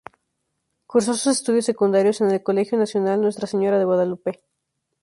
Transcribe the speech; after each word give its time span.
Cursó 0.87 1.13
sus 1.13 1.27
estudios 1.37 1.65
secundarios 1.65 2.21
en 2.21 2.31
el 2.31 2.41
Colegio 2.41 2.75
Nacional 2.75 3.21
Nuestra 3.21 3.45
Señora 3.45 3.77
de 3.77 3.85
Guadalupe. 3.85 4.41